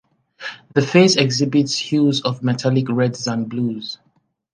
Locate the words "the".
0.73-0.81